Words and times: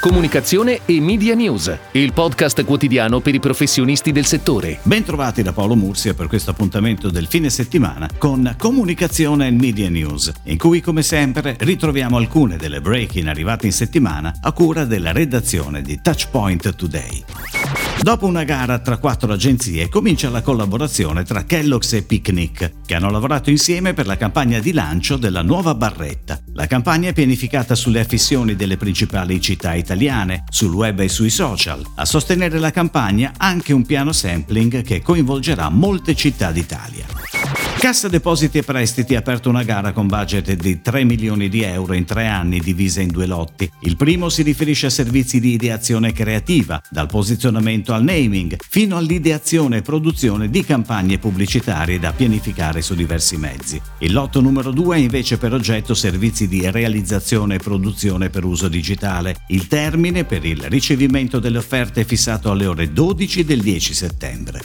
Comunicazione 0.00 0.80
e 0.86 0.98
Media 0.98 1.34
News, 1.34 1.76
il 1.92 2.14
podcast 2.14 2.64
quotidiano 2.64 3.20
per 3.20 3.34
i 3.34 3.38
professionisti 3.38 4.12
del 4.12 4.24
settore. 4.24 4.78
Bentrovati 4.82 5.42
da 5.42 5.52
Paolo 5.52 5.76
Mursia 5.76 6.14
per 6.14 6.26
questo 6.26 6.52
appuntamento 6.52 7.10
del 7.10 7.26
fine 7.26 7.50
settimana 7.50 8.08
con 8.16 8.54
Comunicazione 8.56 9.48
e 9.48 9.50
Media 9.50 9.90
News, 9.90 10.32
in 10.44 10.56
cui 10.56 10.80
come 10.80 11.02
sempre 11.02 11.54
ritroviamo 11.58 12.16
alcune 12.16 12.56
delle 12.56 12.80
break-in 12.80 13.28
arrivate 13.28 13.66
in 13.66 13.72
settimana 13.72 14.32
a 14.40 14.52
cura 14.52 14.86
della 14.86 15.12
redazione 15.12 15.82
di 15.82 16.00
Touchpoint 16.00 16.74
Today. 16.74 17.59
Dopo 18.02 18.24
una 18.24 18.44
gara 18.44 18.78
tra 18.78 18.96
quattro 18.96 19.30
agenzie 19.30 19.90
comincia 19.90 20.30
la 20.30 20.40
collaborazione 20.40 21.22
tra 21.22 21.44
Kellogg's 21.44 21.92
e 21.92 22.02
Picnic, 22.02 22.72
che 22.86 22.94
hanno 22.94 23.10
lavorato 23.10 23.50
insieme 23.50 23.92
per 23.92 24.06
la 24.06 24.16
campagna 24.16 24.58
di 24.58 24.72
lancio 24.72 25.18
della 25.18 25.42
nuova 25.42 25.74
barretta. 25.74 26.40
La 26.54 26.66
campagna 26.66 27.10
è 27.10 27.12
pianificata 27.12 27.74
sulle 27.74 28.00
affissioni 28.00 28.56
delle 28.56 28.78
principali 28.78 29.38
città 29.38 29.74
italiane, 29.74 30.44
sul 30.48 30.72
web 30.72 31.00
e 31.00 31.08
sui 31.08 31.28
social. 31.28 31.84
A 31.96 32.06
sostenere 32.06 32.58
la 32.58 32.70
campagna 32.70 33.34
anche 33.36 33.74
un 33.74 33.84
piano 33.84 34.12
sampling 34.12 34.82
che 34.82 35.02
coinvolgerà 35.02 35.68
molte 35.68 36.14
città 36.14 36.50
d'Italia. 36.52 37.39
Cassa 37.80 38.08
Depositi 38.08 38.58
e 38.58 38.62
Prestiti 38.62 39.14
ha 39.14 39.20
aperto 39.20 39.48
una 39.48 39.62
gara 39.62 39.92
con 39.92 40.06
budget 40.06 40.52
di 40.52 40.82
3 40.82 41.02
milioni 41.02 41.48
di 41.48 41.62
euro 41.62 41.94
in 41.94 42.04
tre 42.04 42.26
anni 42.26 42.60
divisa 42.60 43.00
in 43.00 43.08
due 43.08 43.26
lotti. 43.26 43.68
Il 43.80 43.96
primo 43.96 44.28
si 44.28 44.42
riferisce 44.42 44.86
a 44.86 44.90
servizi 44.90 45.40
di 45.40 45.54
ideazione 45.54 46.12
creativa, 46.12 46.80
dal 46.90 47.08
posizionamento 47.08 47.94
al 47.94 48.04
naming, 48.04 48.56
fino 48.68 48.98
all'ideazione 48.98 49.78
e 49.78 49.82
produzione 49.82 50.50
di 50.50 50.62
campagne 50.62 51.18
pubblicitarie 51.18 51.98
da 51.98 52.12
pianificare 52.12 52.82
su 52.82 52.94
diversi 52.94 53.38
mezzi. 53.38 53.80
Il 54.00 54.12
lotto 54.12 54.40
numero 54.40 54.70
2 54.72 54.96
ha 54.96 54.98
invece 54.98 55.38
per 55.38 55.54
oggetto 55.54 55.94
servizi 55.94 56.46
di 56.46 56.70
realizzazione 56.70 57.54
e 57.54 57.58
produzione 57.58 58.28
per 58.28 58.44
uso 58.44 58.68
digitale. 58.68 59.36
Il 59.48 59.66
termine 59.66 60.24
per 60.24 60.44
il 60.44 60.62
ricevimento 60.64 61.38
delle 61.38 61.58
offerte 61.58 62.02
è 62.02 62.04
fissato 62.04 62.50
alle 62.50 62.66
ore 62.66 62.92
12 62.92 63.42
del 63.42 63.62
10 63.62 63.94
settembre. 63.94 64.60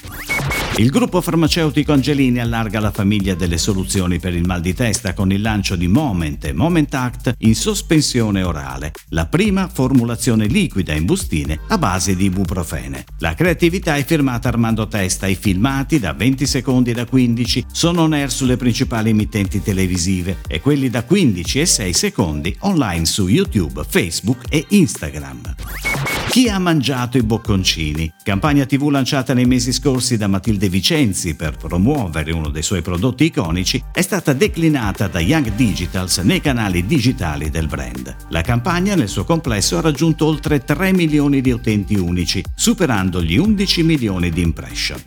Il 0.78 0.90
gruppo 0.90 1.22
farmaceutico 1.22 1.94
Angelini 1.94 2.42
allarga 2.42 2.82
la 2.82 2.92
famiglia 2.92 3.34
delle 3.34 3.58
soluzioni 3.58 4.20
per 4.20 4.36
il 4.36 4.46
mal 4.46 4.60
di 4.60 4.74
testa 4.74 5.14
con 5.14 5.32
il 5.32 5.42
lancio 5.42 5.78
di 5.78 5.88
Moment 5.88 6.44
e 6.44 6.52
Moment 6.52 6.94
Act 6.94 7.36
in 7.40 7.56
sospensione 7.56 8.44
orale, 8.44 8.92
la 9.12 9.26
prima 9.26 9.70
formulazione 9.70 10.48
liquida 10.48 10.92
in 10.92 11.06
bustine 11.06 11.62
a 11.70 11.78
base 11.78 12.18
di 12.18 12.26
ibuprofene. 12.26 13.06
La 13.20 13.36
creatività 13.36 13.96
è 13.96 14.04
firmata 14.04 14.50
Armando 14.50 14.86
Testa, 14.86 15.28
i 15.28 15.36
filmati 15.36 15.98
da 15.98 16.12
20 16.12 16.46
secondi 16.46 16.92
da 16.92 17.06
15 17.06 17.68
sono 17.72 18.02
on 18.02 18.12
air 18.12 18.30
sulle 18.30 18.58
principali 18.58 19.12
emittenti 19.12 19.64
televisive 19.64 20.40
e 20.46 20.60
quelli 20.60 20.90
da 20.90 21.06
15 21.06 21.62
e 21.62 21.66
6 21.66 21.94
secondi 21.94 22.54
online 22.60 23.06
su 23.06 23.30
YouTube, 23.30 23.86
Facebook 23.88 24.42
e 24.50 24.66
Instagram. 24.68 25.56
Chi 26.36 26.50
ha 26.50 26.60
mangiato 26.60 27.18
i 27.18 27.24
bocconcini? 27.24 28.12
Campagna 28.22 28.66
TV 28.66 28.90
lanciata 28.90 29.34
nei 29.34 29.46
mesi 29.46 29.72
scorsi 29.72 30.18
da 30.18 30.28
Matilde 30.28 30.68
Vicenzi 30.68 31.34
per 31.34 31.56
promuovere 31.56 32.34
uno 32.34 32.50
dei 32.50 32.62
suoi 32.62 32.82
prodotti 32.82 33.24
iconici 33.24 33.82
è 33.94 34.02
stata 34.02 34.34
declinata 34.34 35.08
da 35.08 35.22
Young 35.22 35.56
Digitals 35.56 36.18
nei 36.18 36.42
canali 36.42 36.86
digitali 36.86 37.50
del 37.50 37.68
brand. 37.68 38.14
La 38.32 38.42
campagna 38.42 38.96
nel 38.96 39.08
suo 39.08 39.24
complesso 39.24 39.78
ha 39.78 39.82
raggiunto 39.82 40.26
oltre 40.26 40.62
3 40.62 40.92
milioni 40.92 41.40
di 41.40 41.52
utenti 41.52 41.96
unici, 41.96 42.44
superando 42.54 43.24
gli 43.24 43.38
11 43.38 43.84
milioni 43.84 44.30
di 44.30 44.42
impression. 44.42 45.02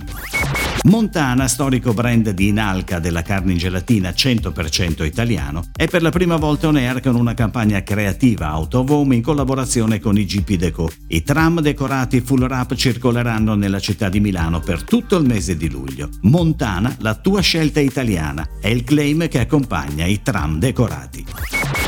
Montana, 0.84 1.48
storico 1.48 1.92
brand 1.92 2.30
di 2.30 2.48
Inalca 2.48 2.98
della 2.98 3.22
carne 3.22 3.52
in 3.52 3.58
gelatina 3.58 4.10
100% 4.10 5.04
italiano, 5.04 5.64
è 5.76 5.86
per 5.86 6.02
la 6.02 6.10
prima 6.10 6.36
volta 6.36 6.68
on 6.68 6.76
air 6.76 7.00
con 7.00 7.14
una 7.14 7.34
campagna 7.34 7.82
creativa 7.82 8.56
out 8.56 8.74
of 8.74 8.88
home 8.88 9.14
in 9.14 9.22
collaborazione 9.22 9.98
con 9.98 10.16
i 10.16 10.24
GP 10.24 10.54
Deco. 10.54 10.90
I 11.08 11.22
tram 11.22 11.60
decorati 11.60 12.20
full 12.20 12.42
wrap 12.42 12.74
circoleranno 12.74 13.54
nella 13.54 13.80
città 13.80 14.08
di 14.08 14.20
Milano 14.20 14.60
per 14.60 14.82
tutto 14.84 15.16
il 15.16 15.26
mese 15.26 15.56
di 15.56 15.68
luglio. 15.68 16.08
Montana, 16.22 16.94
la 17.00 17.14
tua 17.14 17.40
scelta 17.40 17.80
italiana, 17.80 18.46
è 18.60 18.68
il 18.68 18.84
claim 18.84 19.28
che 19.28 19.40
accompagna 19.40 20.06
i 20.06 20.22
tram 20.22 20.58
decorati. 20.58 21.87